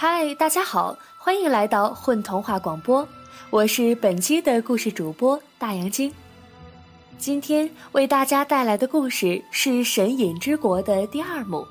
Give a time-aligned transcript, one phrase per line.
[0.00, 3.08] 嗨，大家好，欢迎来到混童话广播，
[3.50, 6.14] 我是本期的故事主播大杨晶。
[7.18, 11.66] 今天为大家带来的故事是《神隐之国》的第二幕。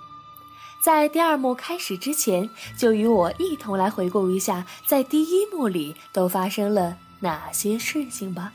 [0.84, 8.52] 在第二幕开始之前，就与我一同来回顾一下，在第一幕里都发生了哪些事情吧。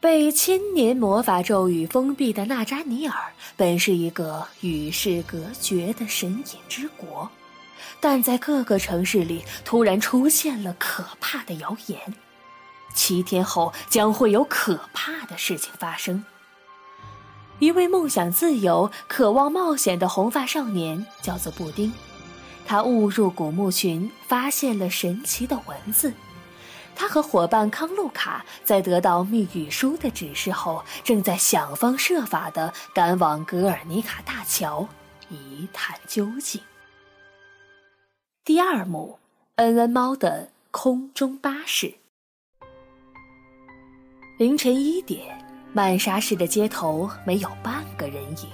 [0.00, 3.14] 被千年魔法咒语封闭的纳扎尼尔，
[3.56, 7.30] 本是一个与世隔绝的神隐之国。
[8.00, 12.14] 但在各个城市里突然出现了可怕的谣言，
[12.94, 16.24] 七天后将会有可怕的事情发生。
[17.58, 21.92] 一位梦想自由、渴望冒险的红发少年叫做布丁，
[22.66, 26.12] 他误入古墓群，发现了神奇的文字。
[26.94, 34.88] 他和伙伴康路卡在得到密语书的指示后，正在想方设法地赶往格尔尼卡大桥，
[35.28, 36.60] 一探究竟。
[38.46, 39.18] 第二幕，
[39.56, 41.92] 恩恩猫的空中巴士。
[44.38, 45.36] 凌晨一点，
[45.72, 48.48] 曼莎市的街头没有半个人影。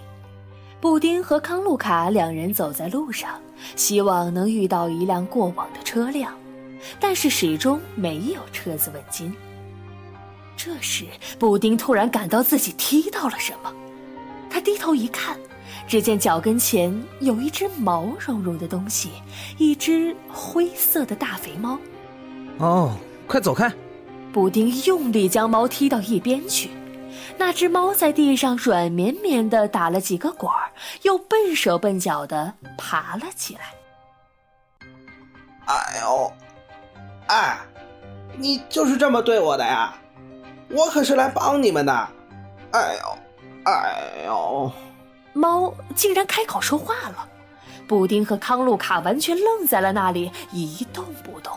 [0.80, 3.38] 布丁和康路卡两人走在路上，
[3.76, 6.34] 希望能遇到一辆过往的车辆，
[6.98, 9.30] 但是始终没有车子问津。
[10.56, 11.04] 这时，
[11.38, 13.70] 布丁突然感到自己踢到了什么，
[14.48, 15.38] 他低头一看。
[15.86, 19.10] 只见脚跟前有一只毛茸茸的东西，
[19.58, 21.78] 一只灰色的大肥猫。
[22.58, 23.72] 哦，快走开！
[24.32, 26.70] 布丁用力将猫踢到一边去。
[27.36, 30.70] 那只猫在地上软绵绵的打了几个滚儿，
[31.02, 33.60] 又笨手笨脚的爬了起来。
[35.66, 36.32] 哎呦，
[37.26, 37.58] 哎，
[38.36, 39.94] 你就是这么对我的呀？
[40.70, 41.92] 我可是来帮你们的。
[42.72, 43.18] 哎呦，
[43.64, 44.72] 哎呦！
[45.32, 47.28] 猫竟然开口说话了，
[47.86, 51.52] 布丁和康路卡完全愣在了那里，一动不动。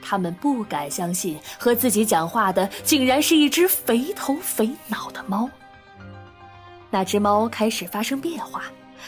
[0.00, 5.48] 他们不敢相信和自己讲话的竟然是一只肥头肥脑的猫。
[6.90, 8.64] 那只猫开始发生变化，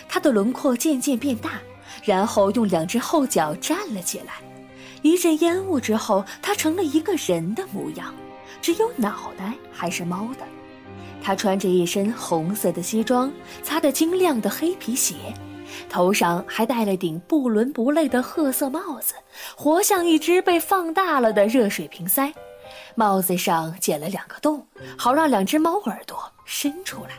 [0.09, 1.61] 它的轮廓渐渐变大，
[2.03, 4.35] 然后用两只后脚站了起来。
[5.03, 8.13] 一阵烟雾之后，它成了一个人的模样，
[8.61, 10.47] 只有脑袋还是猫的。
[11.27, 13.33] 他穿着一身红色的西装，
[13.65, 15.17] 擦得晶亮的黑皮鞋，
[15.89, 19.13] 头上还戴了顶不伦不类的褐色帽子，
[19.57, 22.33] 活像一只被放大了的热水瓶塞。
[22.95, 24.65] 帽子上剪了两个洞，
[24.97, 27.11] 好让两只猫耳朵伸出来。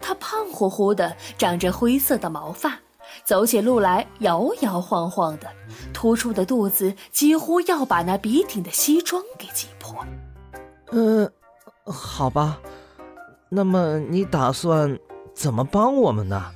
[0.00, 2.78] 他胖乎乎的，长着灰色的毛发，
[3.24, 5.48] 走起路来摇摇晃晃的，
[5.92, 9.96] 突出的肚子几乎要把那笔挺的西装给挤破。
[10.92, 11.28] 嗯。
[11.92, 12.58] 好吧，
[13.50, 14.98] 那么你打算
[15.34, 16.50] 怎么帮我们呢？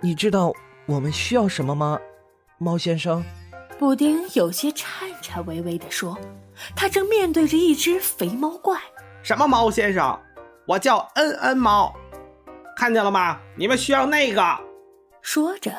[0.00, 0.52] 你知道
[0.86, 1.98] 我们需要什么吗，
[2.58, 3.22] 猫先生？
[3.78, 6.18] 布丁有些颤颤巍巍地说
[6.74, 8.80] ：“他正面对着一只肥猫怪。”
[9.22, 10.18] 什么猫先生？
[10.66, 11.94] 我叫恩恩猫，
[12.76, 13.38] 看见了吗？
[13.54, 14.42] 你们需要那个。
[15.20, 15.70] 说着，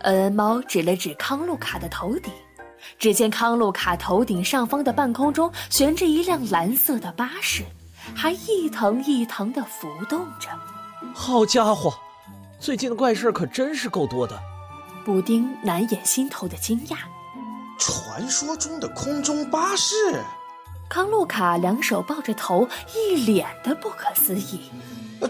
[0.00, 2.32] 恩恩猫指了指康路卡的头顶，
[2.98, 7.64] 只见康路卡头顶上方的半空中悬着一辆蓝色的巴士。
[8.14, 10.48] 还一腾一腾地浮动着。
[11.14, 11.94] 好家伙，
[12.58, 14.38] 最近的怪事可真是够多的。
[15.04, 16.96] 布丁难掩心头的惊讶。
[17.78, 19.94] 传说中的空中巴士。
[20.88, 24.70] 康路卡两手抱着头，一脸的不可思议。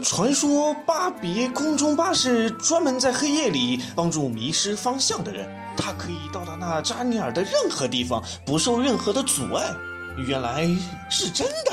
[0.02, 9.64] 传说巴别空中巴士专门在黑夜里帮助迷失方向的人，它可以到达那扎尼尔的任何地方，不受任何的阻碍。
[10.26, 10.66] 原来
[11.08, 11.72] 是真的。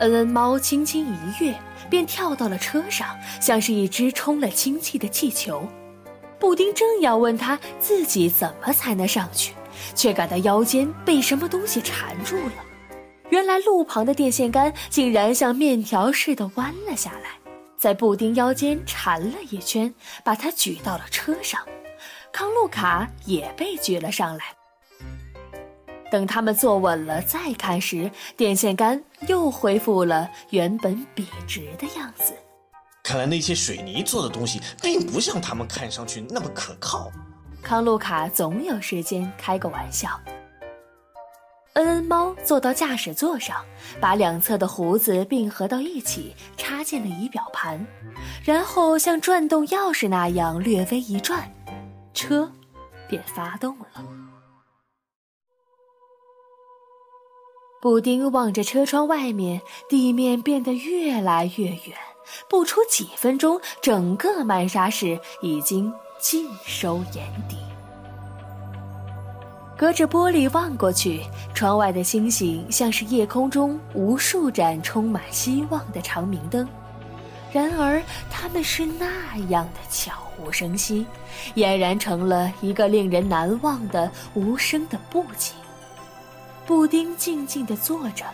[0.00, 1.54] 恩恩猫轻轻一跃，
[1.88, 5.66] 便跳到了车上，像是一只充了氢气的气球。
[6.38, 9.54] 布丁正要问他自己怎么才能上去，
[9.94, 12.52] 却感到腰间被什么东西缠住了。
[13.28, 17.30] 原来路旁的电线杆竟然像面条似的弯了下来，
[17.76, 19.94] 在布丁腰间缠了一圈，
[20.24, 21.60] 把他举到了车上。
[22.32, 24.44] 康路卡也被举了上来。
[26.10, 32.34] 等他们坐稳了再看时，电线杆又恢复了原本笔直的样子。
[33.02, 37.10] 看来那些水泥做的东西并不像他们看上去那么可靠。
[37.62, 40.08] 康路卡总有时间开个玩笑。
[41.74, 43.64] 恩恩猫坐到驾驶座上，
[44.00, 47.86] 把两侧的胡子并合到一起，插进了仪表盘，
[48.44, 51.48] 然后像转动钥匙那样略微一转，
[52.12, 52.50] 车
[53.08, 53.86] 便发动了。
[57.80, 61.96] 布丁望着车窗外面，地面变得越来越远。
[62.46, 67.56] 不出几分钟，整个曼莎市已经尽收眼底。
[69.78, 71.22] 隔着玻璃望过去，
[71.54, 76.68] 窗外的星星像是夜空中无数盏充满希望的长明灯。
[77.50, 78.00] 然而，
[78.30, 81.06] 它们是那样的悄无声息，
[81.54, 85.54] 俨然成了一个令人难忘的无声的布景。
[86.70, 88.24] 布丁静静地坐着，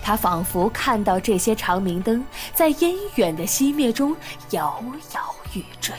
[0.00, 4.14] 他仿佛看到这些长明灯在烟远的熄灭中
[4.50, 4.80] 摇
[5.12, 5.92] 摇欲坠。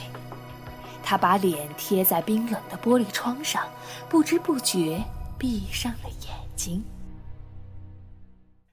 [1.03, 3.67] 他把脸贴在冰冷的玻璃窗上，
[4.07, 5.03] 不知不觉
[5.37, 6.81] 闭上了眼睛。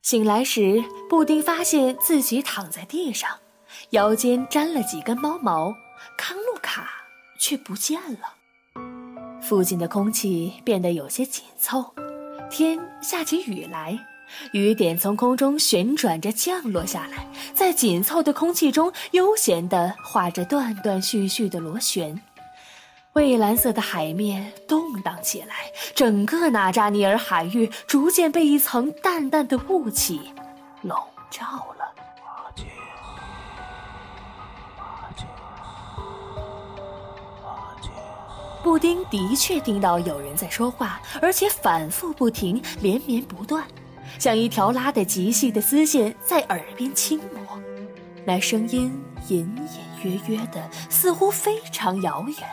[0.02, 3.28] 醒来时，布丁发现自己躺在地上，
[3.90, 5.74] 腰间沾了几根猫毛，
[6.16, 6.88] 康路卡
[7.40, 8.36] 却不见了。
[9.42, 11.92] 附近的空气变得有些紧凑，
[12.50, 13.98] 天下起雨来。
[14.52, 22.20] 雨点从空中旋转着降落下来，在紧凑的空气中悠闲地画着断断续续的螺旋。
[23.14, 30.20] 蔚蓝色的海面动荡起来，整个纳扎尼尔海域逐渐被一层淡淡的雾气
[30.82, 30.94] 笼
[31.30, 31.44] 罩
[31.77, 31.77] 了。
[38.62, 43.64] 布丁的确听到有人在说话，而且反复不停，连绵不断。
[44.18, 47.60] 像一条拉得极细的丝线在耳边轻磨，
[48.24, 48.92] 那声音
[49.28, 52.48] 隐隐约约的，似乎非常遥远。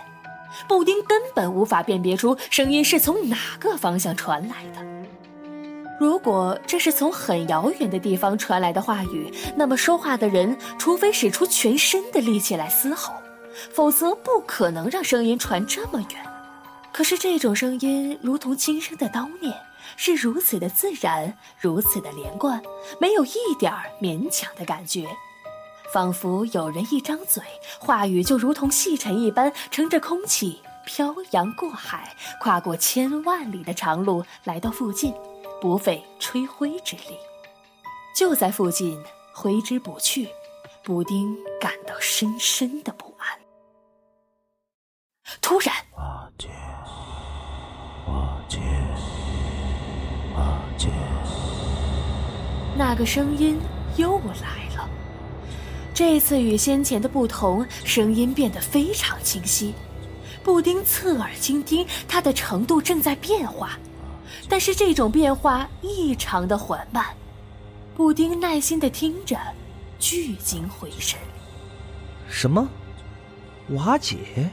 [0.67, 4.85] 布丁根本无法辨别出声音是从哪个方向传来的。
[5.99, 13.13] 如果这是从很遥远的地方传来的话语，那么说话的人除非使出全身的力气来嘶吼，
[13.73, 16.25] 否则不可能让声音传这么远。
[16.93, 19.53] 可是这种声音如同轻声的叨念。
[19.97, 22.61] 是如此的自然，如此的连贯，
[22.99, 25.07] 没有一点儿勉强的感觉，
[25.93, 27.41] 仿佛有人一张嘴，
[27.79, 35.13] 话语就如同细尘一般，乘着空气漂洋过海，跨过千万里的长路来到附近，
[35.61, 37.15] 不费吹灰之力。
[38.17, 38.99] 就在附近，
[39.31, 40.27] 挥之不去，
[40.83, 43.04] 布丁感到深深的不。
[45.45, 45.71] 突然。
[52.75, 53.59] 那个声音
[53.95, 54.89] 又来了，
[55.93, 59.75] 这次与先前的不同，声音变得非常清晰。
[60.43, 63.77] 布丁侧耳倾听，它的程度正在变化，
[64.49, 67.05] 但是这种变化异常的缓慢。
[67.95, 69.37] 布丁耐心的听着，
[69.99, 71.19] 聚精会神。
[72.27, 72.67] 什么？
[73.69, 74.49] 瓦解？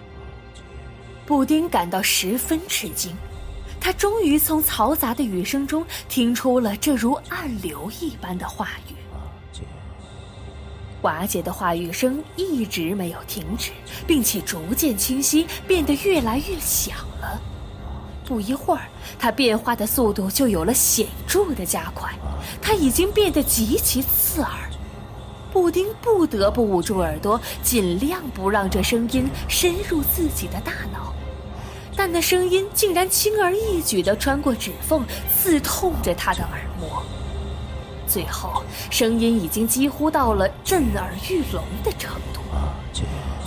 [1.26, 3.16] 布丁感到十分吃惊。
[3.80, 8.94] 他终于从嘈杂的雨声中听出了这如暗流一般的话语。
[11.02, 13.72] 瓦解的话语声一直没有停止，
[14.06, 17.42] 并且逐渐清晰，变得越来越响了。
[18.24, 18.82] 不一会儿，
[19.18, 22.08] 它变化的速度就有了显著的加快，
[22.60, 24.70] 它已经变得极其刺耳。
[25.52, 31.01] 布丁不得不捂住耳朵，尽量不让这声音深入自己的大脑。
[32.04, 37.00] 但那声音竟然轻而易举地穿过指缝，刺痛着他的耳膜。
[38.08, 42.40] 最后，声音已经几乎到了震耳欲聋的程度。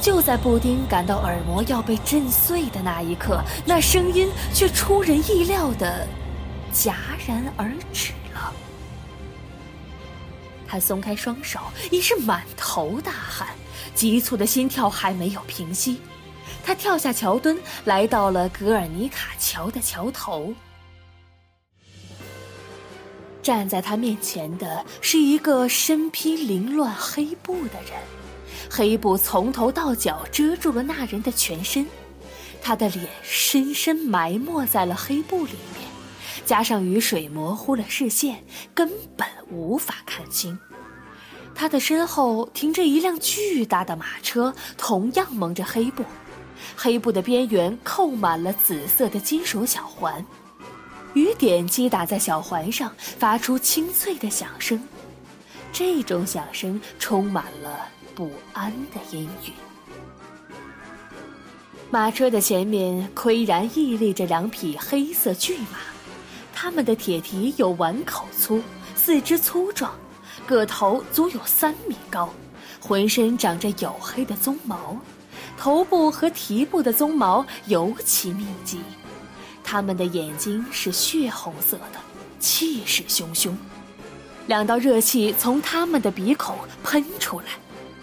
[0.02, 6.08] 就在布丁感到耳膜要被震碎的那一刻，那声音却出人意料的
[6.74, 6.94] 戛
[7.28, 8.54] 然而止了。
[10.66, 11.60] 他松开双手，
[11.92, 13.50] 已是满头大汗，
[13.94, 16.00] 急促的心跳还没有平息。
[16.66, 20.52] 他跳下桥墩，来到了格尔尼卡桥的桥头。
[23.44, 28.02] 站在他面前的是一个身披凌乱黑布的人，
[28.68, 31.86] 黑布从头到脚遮住了那人的全身，
[32.64, 35.88] 他的脸深深埋没在了黑布里面，
[36.48, 38.44] 加上雨水模糊了视线，
[38.74, 40.58] 根本无法看清。
[41.54, 46.04] 他的身后停着一辆巨大的马车，同样蒙着黑布。
[46.76, 50.26] 黑布的边缘扣满了紫色的金属小环，
[51.14, 54.82] 雨点击打在小环上，发出清脆的响声。
[55.72, 59.54] 这种响声充满了不安的阴云。
[61.92, 65.78] 马车的前面岿然屹立着两匹黑色巨马，
[66.54, 68.62] 它们的铁蹄有碗口粗，
[68.96, 69.94] 四肢粗壮，
[70.46, 72.30] 个头足有三米高，
[72.82, 74.98] 浑身长着黝黑的鬃毛。
[75.58, 78.80] 头部和蹄部的鬃毛尤其密集，
[79.64, 82.00] 它们的眼睛是血红色的，
[82.40, 83.54] 气势汹汹。
[84.48, 87.46] 两道热气从它们的鼻孔喷出来，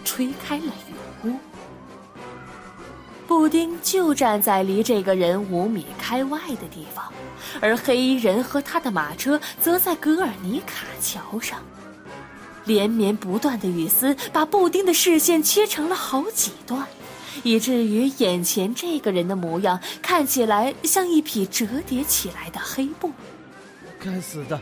[0.03, 1.35] 吹开了雨雾。
[3.25, 7.11] 布丁就站在离这个人五米开外的地方，
[7.61, 11.59] 而黑衣人和他的马车则在格尔尼卡桥上。
[12.65, 16.85] 连绵不断的雨丝把布丁的视线切成了好几段，
[17.41, 23.11] 以至于眼前这个人的模样看起来像一匹折叠起来的黑布。
[23.99, 24.61] 该死的，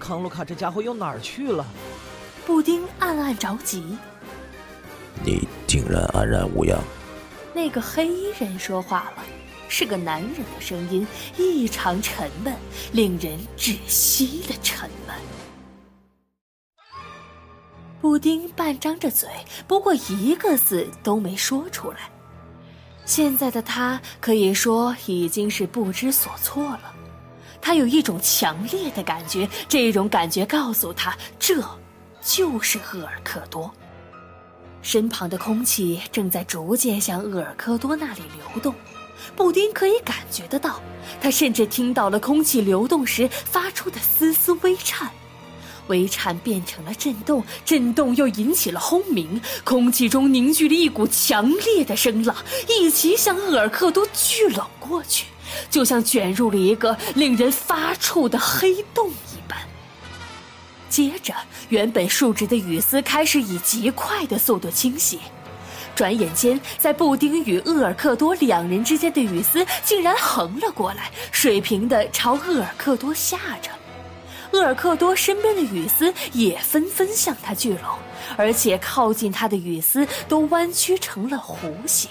[0.00, 1.64] 康鲁卡这家伙又哪儿去了？
[2.46, 3.96] 布丁暗暗着急。
[5.24, 6.78] 你竟然安然无恙。
[7.54, 9.24] 那个黑衣人说话了，
[9.68, 11.06] 是个男人的声音，
[11.36, 12.54] 异常沉闷，
[12.92, 15.16] 令人窒息的沉闷。
[18.00, 19.28] 布丁半张着嘴，
[19.66, 22.10] 不过一个字都没说出来。
[23.04, 26.94] 现在的他可以说已经是不知所措了。
[27.60, 31.62] 他有一种强烈的感觉，这种感觉告诉他，这
[32.22, 33.70] 就是厄尔克多。
[34.80, 38.72] 身旁的空气正在逐渐向厄尔科多那里流动，
[39.34, 40.80] 布丁可以感觉得到，
[41.20, 45.10] 他甚至听到了空气流动时发出的丝丝微颤，
[45.88, 52.36] 微颤变成了震动，震动又引起了轰鸣，空气中凝聚了一股强烈的声浪，
[52.68, 55.26] 一起向厄尔克多聚拢过去，
[55.70, 59.58] 就像卷入了一个令人发怵的黑洞一般。
[60.88, 61.34] 接着，
[61.68, 65.18] 原本竖直的雨丝开始以极快的速度倾斜，
[65.94, 73.70] 转眼间，在布丁与厄尔克多两人之间的雨丝竟然横了过来，水平的朝厄尔克多下着。
[74.52, 77.98] 厄尔克多身边的雨丝也纷纷向他聚拢，
[78.36, 82.10] 而且靠近他的雨丝都弯曲成了弧形。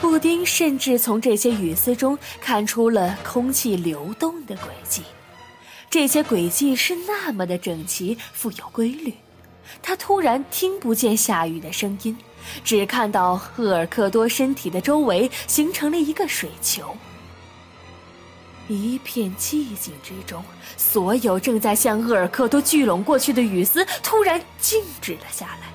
[0.00, 5.02] 布丁甚至从这些雨丝中看出了空气流动的轨迹。
[5.88, 9.14] 这些轨迹是那么的整齐、富有规律。
[9.82, 12.16] 他突然听不见下雨的声音，
[12.62, 16.94] 只看到厄尔克多身体的周围形成了一个水球。
[18.74, 20.44] 一片寂静之中，
[20.76, 25.68] 所有正在向厄尔克多聚拢过去的雨丝突然静止了下来。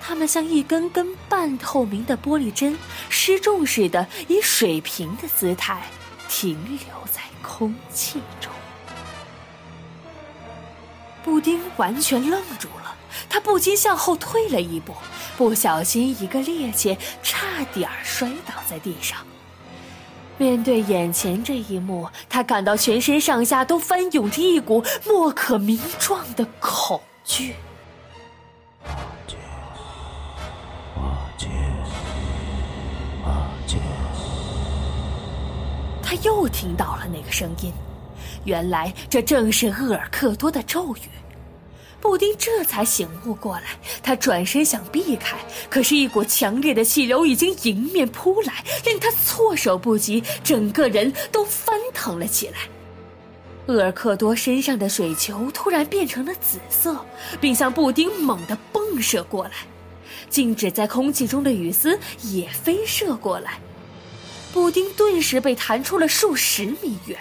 [0.00, 5.82] 它们像一根根半透明的玻璃针，失重似的以水平的姿态
[6.28, 6.78] 停留
[7.10, 8.52] 在空气中。
[11.24, 12.94] 布丁完全愣住了，
[13.28, 14.94] 他不禁向后退了一步，
[15.36, 19.18] 不小心一个趔趄，差点摔倒在地上。
[20.38, 27.54] 面对眼前这一幕，他感到全身上下都翻涌着一股莫可名状的恐惧。
[36.02, 37.72] 他又听到了那个声音。
[38.44, 41.10] 原来这正是厄尔克多的咒语，
[42.00, 43.78] 布丁这才醒悟过来。
[44.02, 45.36] 他转身想避开，
[45.68, 52.58] 可是，一股强烈的气流已经迎面扑来，令他措手不及，整个人都翻腾了起来。
[53.66, 57.04] 厄尔克多身上的水球突然变成了紫色，
[57.40, 59.50] 并向布丁猛地迸射过来，
[60.30, 63.58] 静止在空气中的雨丝也飞射过来，
[64.52, 67.18] 布丁顿时被弹出了数十米远。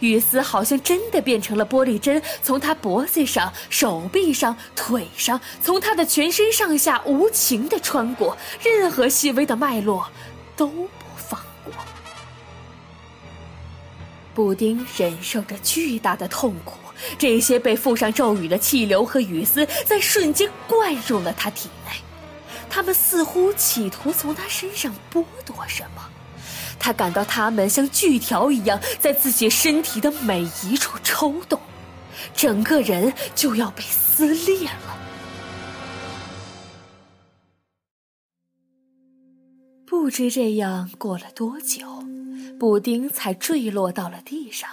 [0.00, 10.08] 雨丝好像真的变成了玻璃针，从他脖子上、手臂上、腿上，从他的全身上下无情的穿过，任何细微的脉络
[10.56, 11.72] 都不放过。
[14.34, 16.78] 布丁忍受着巨大的痛苦，
[17.16, 21.92] 这些被附上咒语的气流和雨丝在瞬间灌入了他体内，
[22.68, 26.02] 他们似乎企图从他身上剥夺什么。
[26.78, 31.60] 他感到它们像锯条一样在自己身体的每一处抽动，
[32.34, 34.98] 整个人就要被撕裂了。
[39.86, 42.04] 不知这样过了多久，
[42.58, 44.68] 布丁才坠落到了地上，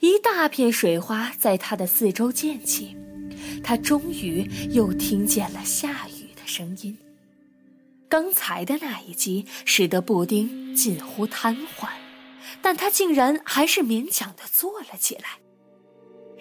[0.00, 2.96] 一大片水花在他的四周溅起，
[3.64, 6.96] 他终于又听见了下雨的声音。
[8.08, 11.88] 刚才的那一击使得布丁近乎瘫痪，
[12.62, 15.38] 但他竟然还是勉强的坐了起来。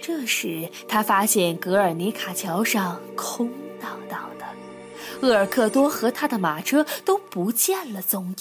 [0.01, 3.49] 这时，他发现格尔尼卡桥上空
[3.81, 4.45] 荡荡的，
[5.21, 8.35] 厄尔克多和他的马车都不见了踪影。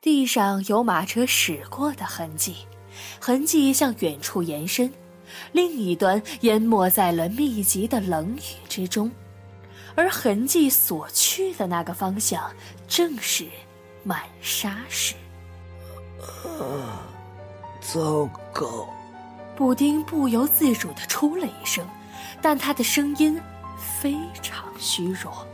[0.00, 2.56] 地上有马车驶过的痕迹，
[3.20, 4.92] 痕迹向远处延伸，
[5.52, 9.08] 另一端淹没在了密集的冷雨之中。
[9.94, 12.50] 而痕迹所去的那个方向，
[12.88, 13.46] 正是
[14.02, 15.14] 满沙市。
[16.60, 17.02] 啊，
[17.80, 18.88] 糟糕！
[19.56, 21.86] 布丁不由自主地出了一声，
[22.40, 23.40] 但他的声音
[24.00, 25.46] 非常虚弱。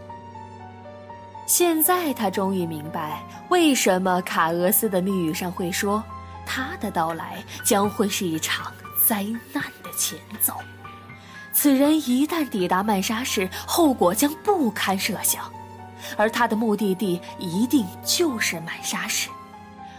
[1.47, 6.04] 现在他终于明白，为什么卡俄斯的密语上会说，
[6.47, 8.73] 他的到来将会是一场
[9.07, 10.54] 灾难的前奏。
[11.61, 15.53] 此人一旦抵达曼莎市，后果将不堪设想，
[16.17, 19.29] 而他的目的地一定就是曼莎市。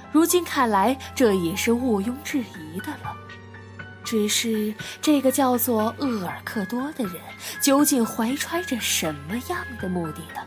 [0.10, 3.14] 如今看来，这已是毋庸置疑的了。
[4.06, 7.16] 只是这个叫做厄尔克多的人，
[7.62, 10.42] 究竟怀揣着什么样的目的呢？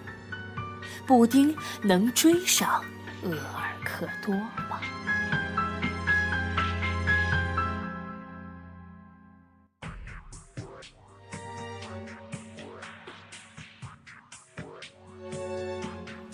[1.06, 2.82] 布丁能追上
[3.22, 4.80] 厄尔克多吗？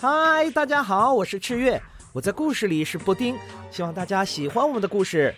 [0.01, 1.81] 嗨，大家好，我是赤月，
[2.13, 3.35] 我在故事里是布丁，
[3.69, 5.35] 希望大家喜欢我们的故事。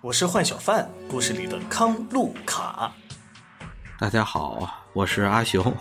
[0.00, 2.92] 我是幻小范，故事里的康路卡。
[4.00, 5.72] 大家好，我是阿雄。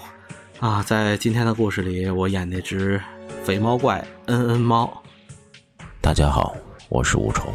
[0.59, 3.01] 啊，在今天的故事里，我演那只
[3.43, 5.01] 肥猫怪恩恩猫。
[5.99, 6.55] 大家好，
[6.87, 7.51] 我是吴虫，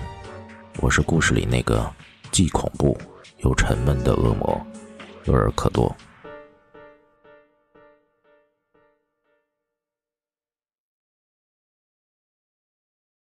[0.80, 1.88] 我是故事里那个
[2.32, 2.98] 既恐怖
[3.44, 4.66] 又沉闷的恶魔
[5.26, 5.94] 厄尔克多。